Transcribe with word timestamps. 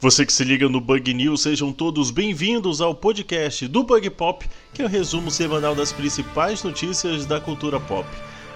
Você 0.00 0.24
que 0.24 0.32
se 0.32 0.42
liga 0.44 0.66
no 0.66 0.80
Bug 0.80 1.12
News, 1.12 1.42
sejam 1.42 1.74
todos 1.74 2.10
bem-vindos 2.10 2.80
ao 2.80 2.94
podcast 2.94 3.68
do 3.68 3.82
Bug 3.82 4.08
Pop, 4.08 4.48
que 4.72 4.80
é 4.80 4.84
o 4.86 4.88
resumo 4.88 5.30
semanal 5.30 5.74
das 5.74 5.92
principais 5.92 6.62
notícias 6.62 7.26
da 7.26 7.38
cultura 7.38 7.78
pop. 7.78 8.08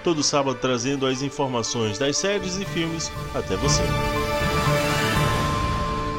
Todo 0.03 0.23
sábado 0.23 0.57
trazendo 0.59 1.05
as 1.05 1.21
informações 1.21 1.99
das 1.99 2.17
séries 2.17 2.57
e 2.57 2.65
filmes 2.65 3.11
até 3.35 3.55
você. 3.57 3.83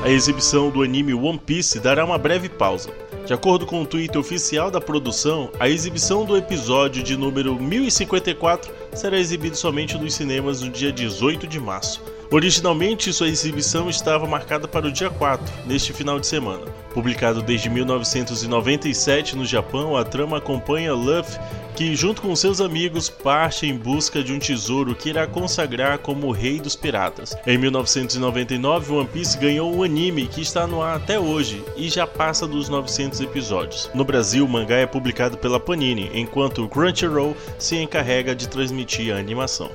A 0.05 0.09
exibição 0.09 0.71
do 0.71 0.85
anime 0.85 1.13
One 1.13 1.41
Piece 1.41 1.81
dará 1.81 2.05
uma 2.05 2.19
breve 2.19 2.49
pausa. 2.49 2.91
De 3.27 3.35
acordo 3.35 3.67
com 3.67 3.83
o 3.83 3.87
tweet 3.87 4.17
oficial 4.17 4.71
da 4.71 4.81
produção, 4.81 5.51
a 5.59 5.69
exibição 5.69 6.25
do 6.25 6.37
episódio 6.37 7.03
de 7.03 7.17
número 7.17 7.61
1054 7.61 8.73
será 8.95 9.19
exibido 9.19 9.57
somente 9.57 9.99
nos 9.99 10.15
cinemas 10.15 10.63
no 10.63 10.71
dia 10.71 10.93
18 10.93 11.49
de 11.49 11.59
março. 11.59 12.01
Originalmente, 12.31 13.13
sua 13.13 13.29
exibição 13.29 13.89
estava 13.89 14.27
marcada 14.27 14.67
para 14.67 14.87
o 14.87 14.93
dia 14.93 15.09
4, 15.09 15.45
neste 15.65 15.93
final 15.93 16.19
de 16.19 16.27
semana. 16.27 16.65
Publicado 16.93 17.41
desde 17.41 17.71
1997 17.71 19.37
no 19.37 19.45
Japão, 19.45 19.97
a 19.97 20.05
trama 20.05 20.39
acompanha 20.39 20.93
Luffy, 20.93 21.39
que, 21.77 21.95
junto 21.95 22.23
com 22.23 22.35
seus 22.35 22.61
amigos, 22.61 23.09
parte 23.09 23.67
em 23.67 23.77
busca 23.77 24.25
de 24.25 24.33
um 24.33 24.39
tesouro 24.39 24.95
que 24.95 25.11
irá 25.11 25.27
consagrar 25.27 25.99
como 25.99 26.27
o 26.27 26.33
Rei 26.33 26.59
dos 26.59 26.75
Piratas. 26.75 27.37
Em 27.47 27.59
1999, 27.59 28.93
One 28.93 29.09
Piece 29.09 29.39
ganhou 29.39 29.73
um 29.73 29.83
anime 29.83 30.27
que 30.27 30.41
está 30.41 30.67
no 30.67 30.83
ar 30.83 30.97
até 30.97 31.21
hoje 31.21 31.63
e 31.77 31.89
já 31.91 32.07
passa 32.07 32.47
dos 32.47 32.69
900 32.69 33.21
episódios. 33.21 33.91
No 33.95 34.05
Brasil, 34.05 34.45
o 34.45 34.49
mangá 34.49 34.77
é 34.77 34.87
publicado 34.87 35.37
pela 35.37 35.61
Panini, 35.61 36.11
enquanto 36.15 36.65
o 36.65 36.69
Crunchyroll 36.69 37.37
se 37.59 37.77
encarrega 37.77 38.35
de 38.35 38.49
transmitir 38.49 39.15
a 39.15 39.19
animação. 39.19 39.71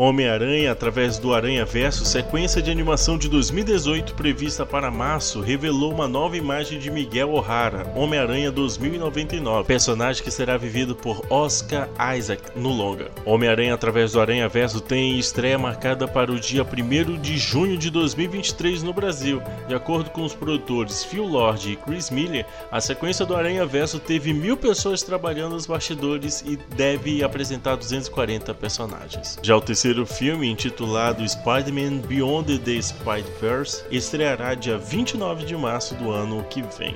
Homem-Aranha, 0.00 0.70
através 0.70 1.18
do 1.18 1.34
Aranha 1.34 1.64
Verso, 1.64 2.04
sequência 2.04 2.62
de 2.62 2.70
animação 2.70 3.18
de 3.18 3.28
2018 3.28 4.14
prevista 4.14 4.64
para 4.64 4.92
março, 4.92 5.40
revelou 5.40 5.92
uma 5.92 6.06
nova 6.06 6.36
imagem 6.36 6.78
de 6.78 6.88
Miguel 6.88 7.32
O'Hara, 7.32 7.92
Homem-Aranha 7.96 8.52
2099, 8.52 9.66
personagem 9.66 10.22
que 10.22 10.30
será 10.30 10.56
vivido 10.56 10.94
por 10.94 11.20
Oscar 11.28 11.88
Isaac 12.16 12.40
no 12.54 12.68
longa. 12.68 13.10
Homem-Aranha, 13.24 13.74
através 13.74 14.12
do 14.12 14.20
Aranha 14.20 14.48
Verso, 14.48 14.80
tem 14.80 15.18
estreia 15.18 15.58
marcada 15.58 16.06
para 16.06 16.30
o 16.30 16.38
dia 16.38 16.62
1 16.62 17.20
de 17.20 17.36
junho 17.36 17.76
de 17.76 17.90
2023 17.90 18.84
no 18.84 18.92
Brasil. 18.92 19.42
De 19.66 19.74
acordo 19.74 20.10
com 20.10 20.22
os 20.22 20.32
produtores 20.32 21.02
Phil 21.02 21.26
Lord 21.26 21.72
e 21.72 21.74
Chris 21.74 22.08
Miller, 22.08 22.46
a 22.70 22.80
sequência 22.80 23.26
do 23.26 23.34
Aranha 23.34 23.66
Verso 23.66 23.98
teve 23.98 24.32
mil 24.32 24.56
pessoas 24.56 25.02
trabalhando 25.02 25.54
nos 25.54 25.66
bastidores 25.66 26.44
e 26.46 26.56
deve 26.76 27.24
apresentar 27.24 27.74
240 27.74 28.54
personagens. 28.54 29.36
Já 29.42 29.56
o 29.56 29.60
terceiro 29.60 29.87
terceiro 29.88 30.04
filme, 30.04 30.50
intitulado 30.50 31.26
Spider-Man 31.26 32.00
Beyond 32.06 32.58
the 32.58 32.82
Spider-Verse, 32.82 33.84
estreará 33.90 34.52
dia 34.54 34.76
29 34.76 35.46
de 35.46 35.56
março 35.56 35.94
do 35.94 36.10
ano 36.10 36.44
que 36.44 36.60
vem. 36.60 36.94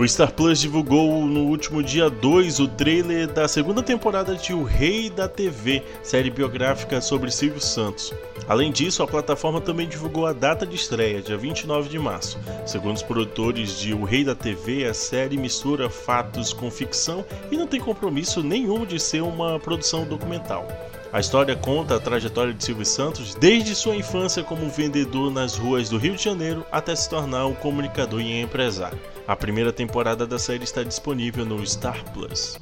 O 0.00 0.08
Star 0.08 0.32
Plus 0.32 0.58
divulgou 0.58 1.26
no 1.26 1.40
último 1.40 1.82
dia 1.82 2.08
2 2.08 2.58
o 2.58 2.66
trailer 2.66 3.28
da 3.28 3.46
segunda 3.46 3.82
temporada 3.82 4.34
de 4.34 4.54
O 4.54 4.62
Rei 4.62 5.10
da 5.10 5.28
TV, 5.28 5.82
série 6.02 6.30
biográfica 6.30 7.02
sobre 7.02 7.30
Silvio 7.30 7.60
Santos. 7.60 8.10
Além 8.48 8.72
disso, 8.72 9.02
a 9.02 9.06
plataforma 9.06 9.60
também 9.60 9.86
divulgou 9.86 10.24
a 10.24 10.32
data 10.32 10.64
de 10.64 10.74
estreia, 10.74 11.20
dia 11.20 11.36
29 11.36 11.90
de 11.90 11.98
março. 11.98 12.38
Segundo 12.64 12.96
os 12.96 13.02
produtores 13.02 13.78
de 13.78 13.92
O 13.92 14.02
Rei 14.04 14.24
da 14.24 14.34
TV, 14.34 14.86
a 14.86 14.94
série 14.94 15.36
mistura 15.36 15.90
fatos 15.90 16.54
com 16.54 16.70
ficção 16.70 17.22
e 17.50 17.56
não 17.58 17.66
tem 17.66 17.78
compromisso 17.78 18.42
nenhum 18.42 18.86
de 18.86 18.98
ser 18.98 19.22
uma 19.22 19.60
produção 19.60 20.06
documental. 20.06 20.66
A 21.12 21.18
história 21.18 21.56
conta 21.56 21.96
a 21.96 22.00
trajetória 22.00 22.54
de 22.54 22.64
Silvio 22.64 22.86
Santos 22.86 23.34
desde 23.34 23.74
sua 23.74 23.96
infância 23.96 24.44
como 24.44 24.68
vendedor 24.70 25.28
nas 25.32 25.56
ruas 25.56 25.88
do 25.88 25.98
Rio 25.98 26.14
de 26.14 26.22
Janeiro 26.22 26.64
até 26.70 26.94
se 26.94 27.10
tornar 27.10 27.46
um 27.46 27.54
comunicador 27.54 28.20
e 28.20 28.40
empresário. 28.40 28.98
A 29.26 29.34
primeira 29.34 29.72
temporada 29.72 30.24
da 30.24 30.38
série 30.38 30.62
está 30.62 30.84
disponível 30.84 31.44
no 31.44 31.64
Star 31.64 32.04
Plus. 32.12 32.56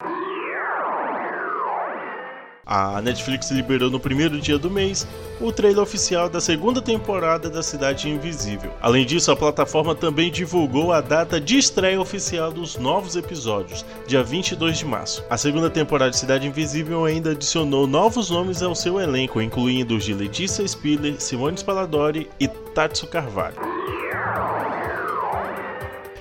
A 2.69 3.01
Netflix 3.01 3.51
liberou 3.51 3.89
no 3.89 3.99
primeiro 3.99 4.39
dia 4.39 4.59
do 4.59 4.71
mês 4.71 5.09
o 5.41 5.51
trailer 5.51 5.83
oficial 5.83 6.29
da 6.29 6.39
segunda 6.39 6.83
temporada 6.83 7.49
da 7.49 7.63
Cidade 7.63 8.11
Invisível. 8.11 8.71
Além 8.83 9.07
disso, 9.07 9.33
a 9.33 9.37
plataforma 9.37 9.95
também 9.95 10.31
divulgou 10.31 10.93
a 10.93 11.01
data 11.01 11.41
de 11.41 11.57
estreia 11.57 11.99
oficial 11.99 12.53
dos 12.53 12.77
novos 12.77 13.17
episódios, 13.17 13.87
dia 14.07 14.23
22 14.23 14.79
de 14.79 14.85
março. 14.85 15.25
A 15.31 15.39
segunda 15.39 15.71
temporada 15.71 16.11
de 16.11 16.19
Cidade 16.19 16.47
Invisível 16.47 17.07
ainda 17.07 17.31
adicionou 17.31 17.87
novos 17.87 18.29
nomes 18.29 18.63
ao 18.63 18.75
seu 18.75 19.01
elenco, 19.01 19.41
incluindo 19.41 19.97
os 19.97 20.05
de 20.05 20.13
Letícia 20.13 20.67
Spiller, 20.67 21.19
Simone 21.19 21.57
Spalladori 21.57 22.29
e 22.39 22.49
Tatsu 22.49 23.07
Carvalho. 23.07 23.68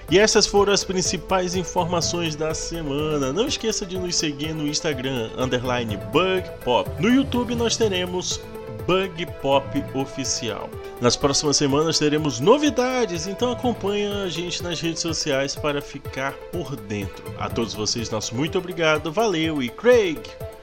E 0.09 0.17
essas 0.17 0.47
foram 0.47 0.71
as 0.71 0.85
principais 0.85 1.55
informações 1.55 2.35
da 2.35 2.53
semana. 2.53 3.33
Não 3.33 3.45
esqueça 3.45 3.85
de 3.85 3.97
nos 3.97 4.15
seguir 4.15 4.53
no 4.53 4.65
Instagram, 4.65 5.29
underline 5.37 5.97
BugPop. 5.97 6.89
No 7.01 7.09
YouTube 7.09 7.55
nós 7.55 7.75
teremos 7.75 8.39
Bug 8.87 9.25
Pop 9.41 9.83
Oficial. 9.93 10.69
Nas 11.01 11.17
próximas 11.17 11.57
semanas 11.57 11.99
teremos 11.99 12.39
novidades, 12.39 13.27
então 13.27 13.51
acompanhe 13.51 14.07
a 14.07 14.29
gente 14.29 14.63
nas 14.63 14.79
redes 14.79 15.01
sociais 15.01 15.55
para 15.55 15.81
ficar 15.81 16.31
por 16.53 16.73
dentro. 16.77 17.25
A 17.37 17.49
todos 17.49 17.73
vocês, 17.73 18.09
nosso 18.09 18.33
muito 18.33 18.57
obrigado, 18.57 19.11
valeu 19.11 19.61
e 19.61 19.67
Craig, 19.67 20.21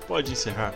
pode 0.09 0.33
encerrar. 0.33 0.75